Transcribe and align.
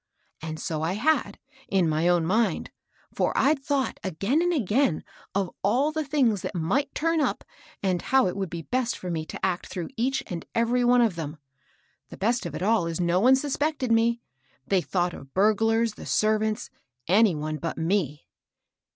And 0.41 0.59
so 0.59 0.81
I 0.81 0.93
had, 0.93 1.37
in 1.67 1.87
my 1.87 2.07
own 2.07 2.25
mind; 2.25 2.71
for 3.13 3.37
I'd 3.37 3.63
thought, 3.63 3.99
again 4.03 4.41
and 4.41 4.51
again, 4.51 5.03
of 5.35 5.51
all 5.61 5.91
the 5.91 6.03
things 6.03 6.41
that 6.41 6.55
might 6.55 6.95
turn 6.95 7.21
up, 7.21 7.43
and 7.83 8.01
how 8.01 8.25
it 8.25 8.35
would 8.35 8.49
be 8.49 8.63
best 8.63 8.97
for 8.97 9.11
me 9.11 9.27
to 9.27 9.45
act 9.45 9.67
through 9.67 9.89
each 9.95 10.23
and 10.25 10.43
every 10.55 10.83
one 10.83 11.01
of 11.01 11.15
them. 11.17 11.37
The 12.09 12.17
best 12.17 12.47
of 12.47 12.55
it 12.55 12.63
all 12.63 12.87
is 12.87 12.99
no 12.99 13.19
one 13.19 13.35
suspected 13.35 13.91
me. 13.91 14.23
They 14.65 14.81
thoi\ght 14.81 15.13
of 15.13 15.35
burglars, 15.35 15.93
the 15.93 16.07
servants, 16.07 16.71
any 17.07 17.35
one 17.35 17.57
but 17.57 17.77
me." 17.77 18.25